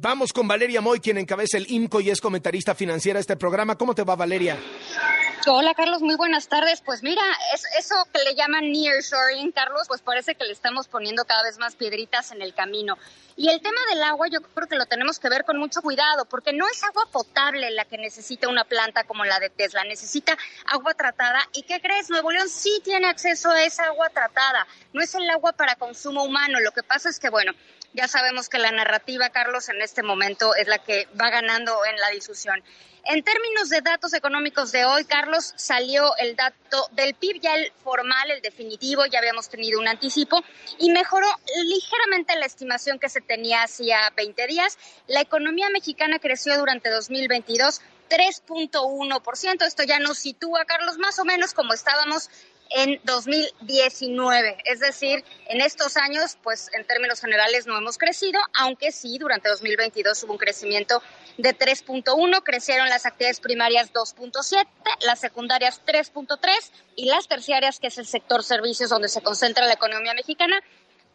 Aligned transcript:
Vamos 0.00 0.32
con 0.32 0.46
Valeria 0.46 0.80
Moy, 0.80 1.00
quien 1.00 1.18
encabeza 1.18 1.58
el 1.58 1.68
IMCO 1.68 2.00
y 2.00 2.10
es 2.10 2.20
comentarista 2.20 2.72
financiera 2.72 3.16
de 3.16 3.22
este 3.22 3.36
programa. 3.36 3.76
¿Cómo 3.76 3.96
te 3.96 4.04
va, 4.04 4.14
Valeria? 4.14 4.56
Hola 5.48 5.74
Carlos, 5.74 6.02
muy 6.02 6.14
buenas 6.14 6.46
tardes. 6.46 6.82
Pues 6.82 7.02
mira, 7.02 7.22
es, 7.52 7.64
eso 7.76 7.96
que 8.12 8.22
le 8.22 8.36
llaman 8.36 8.70
nearshoring, 8.70 9.50
Carlos, 9.50 9.88
pues 9.88 10.00
parece 10.00 10.36
que 10.36 10.44
le 10.44 10.52
estamos 10.52 10.86
poniendo 10.86 11.24
cada 11.24 11.42
vez 11.42 11.58
más 11.58 11.74
piedritas 11.74 12.30
en 12.30 12.42
el 12.42 12.54
camino. 12.54 12.96
Y 13.34 13.48
el 13.48 13.60
tema 13.60 13.80
del 13.90 14.02
agua 14.04 14.28
yo 14.28 14.40
creo 14.40 14.68
que 14.68 14.76
lo 14.76 14.86
tenemos 14.86 15.18
que 15.18 15.28
ver 15.28 15.44
con 15.44 15.58
mucho 15.58 15.82
cuidado, 15.82 16.26
porque 16.26 16.52
no 16.52 16.68
es 16.68 16.84
agua 16.84 17.06
potable 17.10 17.68
la 17.72 17.84
que 17.84 17.98
necesita 17.98 18.46
una 18.46 18.64
planta 18.64 19.02
como 19.02 19.24
la 19.24 19.40
de 19.40 19.50
Tesla, 19.50 19.82
necesita 19.82 20.38
agua 20.66 20.94
tratada. 20.94 21.40
¿Y 21.54 21.62
qué 21.62 21.80
crees? 21.80 22.08
Nuevo 22.08 22.30
León 22.30 22.48
sí 22.48 22.80
tiene 22.84 23.08
acceso 23.08 23.50
a 23.50 23.64
esa 23.64 23.86
agua 23.86 24.10
tratada, 24.10 24.64
no 24.92 25.00
es 25.00 25.12
el 25.16 25.28
agua 25.28 25.54
para 25.54 25.74
consumo 25.74 26.22
humano. 26.22 26.60
Lo 26.60 26.70
que 26.70 26.84
pasa 26.84 27.08
es 27.08 27.18
que, 27.18 27.30
bueno, 27.30 27.52
ya 27.92 28.08
sabemos 28.08 28.48
que 28.48 28.58
la 28.58 28.70
narrativa, 28.70 29.30
Carlos, 29.30 29.68
en 29.68 29.80
este 29.82 30.02
momento 30.02 30.54
es 30.54 30.68
la 30.68 30.78
que 30.78 31.08
va 31.20 31.30
ganando 31.30 31.84
en 31.84 31.96
la 31.96 32.10
discusión. 32.10 32.62
En 33.04 33.22
términos 33.22 33.70
de 33.70 33.80
datos 33.80 34.12
económicos 34.12 34.70
de 34.70 34.84
hoy, 34.84 35.04
Carlos, 35.04 35.54
salió 35.56 36.14
el 36.18 36.36
dato 36.36 36.88
del 36.92 37.14
PIB, 37.14 37.40
ya 37.40 37.54
el 37.54 37.72
formal, 37.82 38.30
el 38.30 38.42
definitivo, 38.42 39.06
ya 39.06 39.20
habíamos 39.20 39.48
tenido 39.48 39.80
un 39.80 39.88
anticipo, 39.88 40.44
y 40.78 40.90
mejoró 40.90 41.26
ligeramente 41.64 42.36
la 42.36 42.44
estimación 42.44 42.98
que 42.98 43.08
se 43.08 43.22
tenía 43.22 43.62
hacía 43.62 44.12
20 44.14 44.46
días. 44.46 44.76
La 45.06 45.22
economía 45.22 45.70
mexicana 45.70 46.18
creció 46.18 46.58
durante 46.58 46.90
2022 46.90 47.80
3.1%. 48.08 49.66
Esto 49.66 49.82
ya 49.84 49.98
nos 49.98 50.18
sitúa, 50.18 50.64
Carlos, 50.64 50.98
más 50.98 51.18
o 51.18 51.24
menos 51.24 51.54
como 51.54 51.74
estábamos 51.74 52.28
en 52.70 53.00
2019. 53.04 54.58
Es 54.64 54.80
decir, 54.80 55.24
en 55.46 55.60
estos 55.60 55.96
años, 55.96 56.36
pues 56.42 56.70
en 56.74 56.86
términos 56.86 57.20
generales 57.20 57.66
no 57.66 57.76
hemos 57.76 57.98
crecido, 57.98 58.40
aunque 58.54 58.92
sí, 58.92 59.18
durante 59.18 59.48
2022 59.48 60.22
hubo 60.24 60.32
un 60.32 60.38
crecimiento 60.38 61.02
de 61.36 61.56
3.1, 61.56 62.42
crecieron 62.42 62.88
las 62.88 63.06
actividades 63.06 63.40
primarias 63.40 63.92
2.7, 63.92 64.66
las 65.00 65.20
secundarias 65.20 65.80
3.3 65.86 66.38
y 66.96 67.06
las 67.06 67.28
terciarias, 67.28 67.78
que 67.78 67.88
es 67.88 67.98
el 67.98 68.06
sector 68.06 68.42
servicios 68.42 68.90
donde 68.90 69.08
se 69.08 69.22
concentra 69.22 69.66
la 69.66 69.74
economía 69.74 70.14
mexicana, 70.14 70.60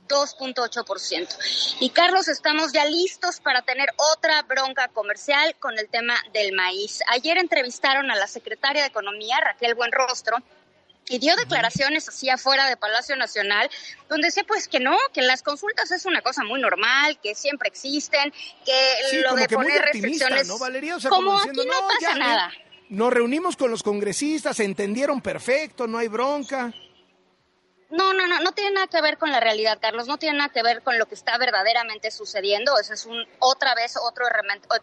2.8%. 0.08 1.78
Y 1.80 1.90
Carlos, 1.90 2.28
estamos 2.28 2.74
ya 2.74 2.86
listos 2.86 3.40
para 3.40 3.62
tener 3.62 3.90
otra 4.14 4.42
bronca 4.44 4.90
comercial 4.90 5.56
con 5.60 5.78
el 5.80 5.88
tema 5.90 6.16
del 6.34 6.54
maíz. 6.54 7.00
Ayer 7.08 7.38
entrevistaron 7.38 8.12
a 8.12 8.16
la 8.16 8.28
secretaria 8.28 8.82
de 8.82 8.90
Economía, 8.90 9.40
Raquel 9.40 9.76
Buenrostro, 9.76 10.38
y 11.10 11.20
dio 11.20 11.36
declaraciones 11.36 12.08
así 12.08 12.30
afuera 12.30 12.68
de 12.68 12.78
Palacio 12.78 13.16
Nacional, 13.16 13.70
donde 14.10 14.28
decía 14.28 14.44
pues 14.48 14.68
que 14.68 14.80
no, 14.80 14.98
que 15.14 15.22
las 15.22 15.44
consultas 15.44 15.92
es 15.92 16.06
una 16.06 16.22
cosa 16.22 16.44
muy 16.44 16.62
normal, 16.62 17.20
que 17.22 17.36
siempre 17.36 17.70
existen, 17.70 18.34
que 18.66 19.22
lo 19.22 19.36
de 19.36 19.48
poner 19.48 19.82
restricciones, 19.82 20.48
¿no, 20.48 20.58
Valeria? 20.58 20.98
como 21.10 21.38
aquí 21.38 21.50
no, 21.50 21.88
pasa 21.88 22.18
nada. 22.18 22.52
Nos 22.90 23.12
reunimos 23.12 23.56
con 23.56 23.72
los 23.72 23.82
congresistas, 23.82 24.58
se 24.58 24.66
entendieron 24.66 25.22
perfecto, 25.22 25.88
no 25.88 25.98
hay 25.98 26.08
bronca. 26.08 26.74
No, 27.94 28.12
no, 28.12 28.26
no, 28.26 28.40
no 28.40 28.54
tiene 28.54 28.72
nada 28.72 28.88
que 28.88 29.00
ver 29.04 29.20
con 29.20 29.32
la 29.32 29.40
realidad, 29.40 29.78
Carlos, 29.80 30.08
no 30.08 30.18
tiene 30.18 30.40
nada 30.40 30.50
que 30.50 30.64
ver 30.64 30.82
con 30.82 30.98
lo 30.98 31.06
que 31.06 31.14
está 31.14 31.38
verdaderamente 31.38 32.10
sucediendo, 32.10 32.80
eso 32.80 32.92
es 32.96 33.06
un 33.06 33.24
otra 33.38 33.76
vez 33.76 33.98
otro 33.98 34.26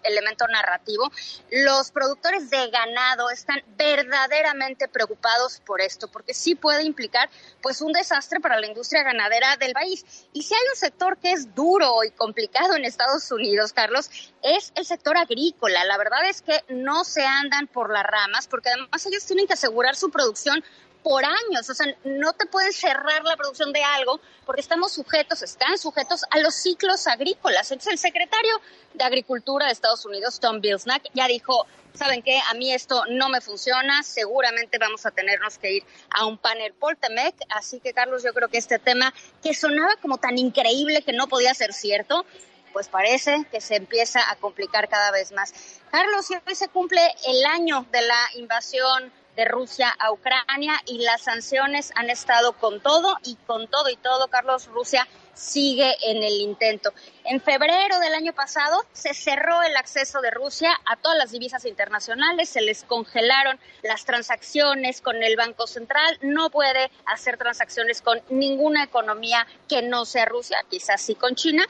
elemento, 0.05 0.47
narrativo. 0.47 1.11
Los 1.51 1.91
productores 1.91 2.51
de 2.51 2.71
ganado 2.71 3.29
están 3.31 3.65
verdaderamente 3.77 4.87
preocupados 4.87 5.59
por 5.67 5.81
esto, 5.81 6.07
porque 6.07 6.35
sí 6.35 6.55
puede 6.55 6.85
implicar 6.85 7.29
pues 7.61 7.81
un 7.81 7.93
desastre 7.93 8.39
para 8.39 8.61
la 8.61 8.69
industria 8.69 9.03
ganadera 9.03 9.57
del 9.57 9.73
país. 9.73 10.05
Y 10.33 10.45
si 10.45 10.55
hay 10.55 10.63
un 10.73 10.77
sector 10.77 11.19
que 11.19 11.33
es 11.33 11.53
duro 11.53 12.05
y 12.05 12.13
complicado 12.13 12.77
en 12.77 12.85
Estados 12.85 13.29
Unidos, 13.33 13.73
Carlos, 13.73 14.09
es 14.45 14.71
el 14.77 14.87
sector 14.87 15.17
agrícola. 15.17 15.85
La 15.85 15.99
verdad 15.99 16.29
es 16.29 16.43
que 16.43 16.63
no 16.69 17.03
se 17.03 17.27
andan 17.27 17.67
por 17.67 17.93
las 17.93 18.05
ramas, 18.05 18.47
porque 18.47 18.69
además 18.69 19.05
ellos 19.05 19.27
tienen 19.27 19.49
que 19.49 19.55
asegurar 19.55 19.97
su 19.97 20.13
producción 20.13 20.63
por 21.03 21.25
años. 21.25 21.69
O 21.69 21.75
sea, 21.75 21.87
no 22.05 22.33
te 22.33 22.47
pueden 22.47 22.73
cerrar 22.73 23.25
la 23.25 23.37
producción 23.37 23.73
de 23.73 23.83
algo 23.83 24.21
porque 24.45 24.61
estamos 24.61 24.93
sujetos, 24.93 25.43
están 25.43 25.79
sujetos 25.79 26.25
a 26.31 26.39
los 26.39 26.55
ciclos 26.55 27.07
agrícolas. 27.07 27.71
Entonces, 27.71 27.93
el 27.93 27.99
secretario 27.99 28.61
de 28.95 29.05
Agricultura 29.05 29.67
de 29.67 29.73
Estados 29.73 30.05
Unidos, 30.05 30.41
Tom 30.41 30.61
Bilsnack, 30.61 31.05
ya 31.15 31.27
dijo, 31.27 31.67
¿saben 31.95 32.23
qué? 32.23 32.41
A 32.49 32.55
mí 32.55 32.73
esto 32.73 33.05
no 33.11 33.29
me 33.29 33.41
funciona, 33.41 34.03
seguramente 34.03 34.79
vamos 34.79 35.07
a 35.07 35.11
tenernos 35.11 35.59
que 35.59 35.73
ir 35.73 35.85
a 36.11 36.27
un 36.27 36.39
panel 36.39 36.73
Poltemec. 36.75 37.35
Así 37.51 37.81
que, 37.81 37.93
Carlos, 37.93 38.23
yo 38.23 38.33
creo 38.33 38.49
que 38.49 38.59
este 38.59 38.79
tema 38.79 39.13
que 39.43 39.55
sonaba 39.55 39.97
como 40.03 40.19
tan 40.19 40.39
increíble 40.39 41.03
que 41.03 41.13
no 41.13 41.29
podía 41.29 41.55
ser 41.55 41.73
cierto, 41.73 42.25
pues 42.73 42.89
parece 42.89 43.45
que 43.51 43.61
se 43.61 43.77
empieza 43.77 44.31
a 44.31 44.37
complicar 44.37 44.89
cada 44.89 45.11
vez 45.11 45.33
más. 45.33 45.53
Carlos, 45.91 46.27
hoy 46.47 46.55
se 46.55 46.69
cumple 46.69 47.01
el 47.27 47.45
año 47.47 47.87
de 47.91 48.03
la 48.03 48.29
invasión 48.37 49.13
de 49.41 49.47
Rusia 49.47 49.89
a 49.99 50.13
Ucrania 50.13 50.75
y 50.85 50.99
las 50.99 51.23
sanciones 51.23 51.93
han 51.97 52.11
estado 52.11 52.53
con 52.53 52.79
todo 52.83 53.17
y 53.25 53.37
con 53.47 53.69
todo 53.69 53.89
y 53.89 53.97
todo, 53.97 54.29
Carlos, 54.29 54.67
Rusia 54.67 55.09
sigue 55.33 55.97
en 56.03 56.23
el 56.23 56.43
intento. 56.43 56.93
En 57.25 57.41
febrero 57.41 57.99
del 58.01 58.13
año 58.13 58.35
pasado 58.35 58.85
se 58.93 59.15
cerró 59.15 59.63
el 59.63 59.75
acceso 59.79 60.21
de 60.21 60.31
Rusia 60.31 60.79
a 60.85 60.97
todas 60.97 61.17
las 61.17 61.31
divisas 61.31 61.65
internacionales, 61.65 62.51
se 62.51 62.61
les 62.61 62.85
congelaron 62.85 63.59
las 63.83 64.05
transacciones 64.05 65.01
con 65.01 65.23
el 65.23 65.37
Banco 65.37 65.67
Central, 65.67 66.19
no 66.21 66.51
puede 66.51 66.91
hacer 67.07 67.39
transacciones 67.39 68.03
con 68.03 68.21
ninguna 68.29 68.85
economía 68.85 69.47
que 69.71 69.81
no 69.81 70.05
sea 70.05 70.27
Rusia, 70.27 70.59
quizás 70.69 71.01
sí 71.01 71.15
con 71.15 71.35
China, 71.35 71.67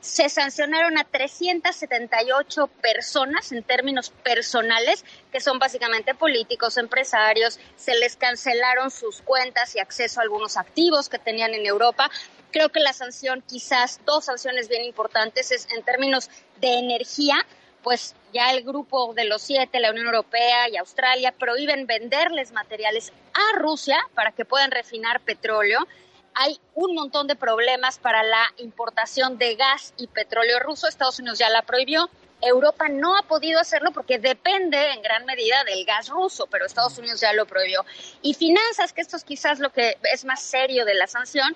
se 0.00 0.28
sancionaron 0.28 0.96
a 0.98 1.04
378 1.04 2.66
personas 2.80 3.52
en 3.52 3.62
términos 3.62 4.10
personales, 4.10 5.04
que 5.30 5.40
son 5.40 5.58
básicamente 5.58 6.14
políticos, 6.14 6.78
empresarios, 6.78 7.60
se 7.76 7.94
les 7.96 8.16
cancelaron 8.16 8.90
sus 8.90 9.20
cuentas 9.20 9.76
y 9.76 9.78
acceso 9.78 10.20
a 10.20 10.22
algunos 10.22 10.56
activos 10.56 11.08
que 11.08 11.18
tenían 11.18 11.54
en 11.54 11.66
Europa. 11.66 12.10
Creo 12.50 12.70
que 12.70 12.80
la 12.80 12.92
sanción, 12.92 13.44
quizás 13.46 14.00
dos 14.06 14.24
sanciones 14.24 14.68
bien 14.68 14.84
importantes, 14.84 15.52
es 15.52 15.68
en 15.70 15.82
términos 15.84 16.30
de 16.60 16.78
energía, 16.78 17.36
pues 17.82 18.14
ya 18.32 18.50
el 18.52 18.64
grupo 18.64 19.12
de 19.14 19.24
los 19.24 19.42
siete, 19.42 19.80
la 19.80 19.90
Unión 19.90 20.06
Europea 20.06 20.68
y 20.68 20.76
Australia, 20.76 21.32
prohíben 21.32 21.86
venderles 21.86 22.52
materiales 22.52 23.12
a 23.34 23.58
Rusia 23.58 23.98
para 24.14 24.32
que 24.32 24.44
puedan 24.44 24.70
refinar 24.70 25.20
petróleo 25.20 25.86
hay 26.34 26.58
un 26.74 26.94
montón 26.94 27.26
de 27.26 27.36
problemas 27.36 27.98
para 27.98 28.22
la 28.22 28.42
importación 28.58 29.38
de 29.38 29.56
gas 29.56 29.94
y 29.96 30.06
petróleo 30.06 30.58
ruso. 30.60 30.88
Estados 30.88 31.18
Unidos 31.18 31.38
ya 31.38 31.48
la 31.50 31.62
prohibió. 31.62 32.08
Europa 32.42 32.88
no 32.88 33.16
ha 33.16 33.22
podido 33.22 33.60
hacerlo 33.60 33.92
porque 33.92 34.18
depende 34.18 34.92
en 34.92 35.02
gran 35.02 35.26
medida 35.26 35.62
del 35.64 35.84
gas 35.84 36.08
ruso, 36.08 36.46
pero 36.46 36.64
Estados 36.64 36.96
Unidos 36.98 37.20
ya 37.20 37.32
lo 37.32 37.46
prohibió. 37.46 37.84
Y 38.22 38.34
finanzas, 38.34 38.92
que 38.92 39.02
esto 39.02 39.16
es 39.16 39.24
quizás 39.24 39.58
lo 39.58 39.70
que 39.72 39.98
es 40.12 40.24
más 40.24 40.40
serio 40.40 40.84
de 40.84 40.94
la 40.94 41.06
sanción, 41.06 41.54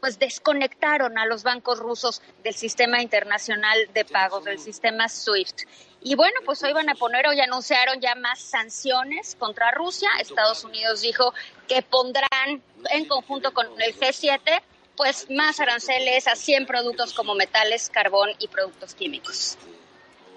pues 0.00 0.18
desconectaron 0.18 1.18
a 1.18 1.26
los 1.26 1.42
bancos 1.42 1.78
rusos 1.78 2.22
del 2.44 2.54
sistema 2.54 3.02
internacional 3.02 3.78
de 3.92 4.04
pagos, 4.04 4.44
del 4.44 4.58
sistema 4.58 5.08
SWIFT. 5.08 5.62
Y 6.02 6.14
bueno, 6.14 6.40
pues 6.44 6.62
hoy 6.62 6.72
van 6.72 6.88
a 6.88 6.94
poner, 6.94 7.26
hoy 7.26 7.40
anunciaron 7.40 8.00
ya 8.00 8.14
más 8.14 8.40
sanciones 8.40 9.36
contra 9.38 9.70
Rusia. 9.70 10.08
Estados 10.18 10.64
Unidos 10.64 11.02
dijo 11.02 11.34
que 11.68 11.82
pondrán 11.82 12.62
en 12.90 13.04
conjunto 13.06 13.52
con 13.52 13.66
el 13.80 13.98
G7 13.98 14.62
pues 14.96 15.30
más 15.30 15.60
aranceles 15.60 16.26
a 16.26 16.36
100 16.36 16.66
productos 16.66 17.14
como 17.14 17.34
metales, 17.34 17.88
carbón 17.88 18.30
y 18.38 18.48
productos 18.48 18.94
químicos. 18.94 19.56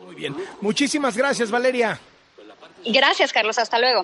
Muy 0.06 0.16
bien. 0.16 0.36
Muchísimas 0.62 1.18
gracias, 1.18 1.52
Valeria. 1.52 2.00
Gracias, 2.86 3.32
Carlos. 3.34 3.58
Hasta 3.58 3.80
luego. 3.80 4.02